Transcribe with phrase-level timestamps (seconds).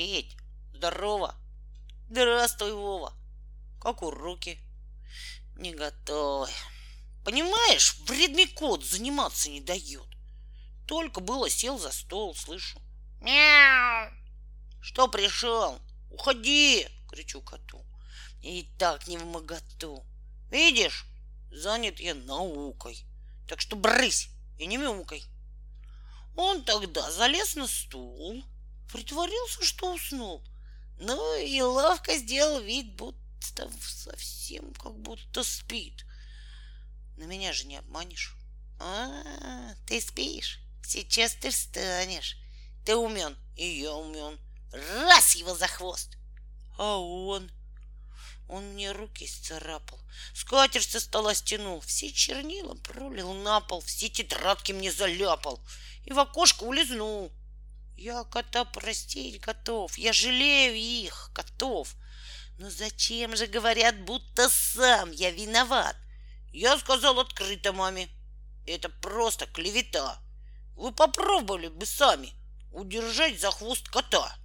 [0.00, 0.34] Петь,
[0.72, 1.34] здорово.
[2.08, 3.12] Здравствуй, Вова.
[3.78, 4.58] Как уроки?
[5.56, 6.48] Не готовы.
[7.22, 10.06] Понимаешь, вредный кот заниматься не дает.
[10.86, 12.80] Только было сел за стол, слышу.
[13.20, 14.10] Мяу!
[14.80, 15.78] Что пришел?
[16.10, 16.88] Уходи!
[17.10, 17.84] Кричу коту.
[18.40, 20.06] И так не в моготу.
[20.50, 21.04] Видишь,
[21.50, 23.04] занят я наукой.
[23.46, 25.22] Так что брысь и не мяукай.
[26.36, 28.42] Он тогда залез на стул,
[28.92, 30.42] притворился, что уснул.
[30.98, 36.04] Ну и ловко сделал вид, будто совсем как будто спит.
[37.16, 38.36] На меня же не обманешь.
[38.78, 40.60] А, ты спишь?
[40.82, 42.36] Сейчас ты встанешь.
[42.84, 44.38] Ты умен, и я умен.
[44.72, 46.16] Раз его за хвост.
[46.78, 47.50] А он?
[48.48, 50.00] Он мне руки сцарапал,
[50.34, 55.60] скатерть со стола стянул, все чернила пролил на пол, все тетрадки мне заляпал
[56.04, 57.32] и в окошко улизнул.
[57.96, 61.94] Я кота простить готов, я жалею их, котов.
[62.58, 65.96] Но зачем же говорят, будто сам я виноват?
[66.52, 68.08] Я сказал открыто маме.
[68.66, 70.18] Это просто клевета.
[70.76, 72.32] Вы попробовали бы сами
[72.72, 74.36] удержать за хвост кота.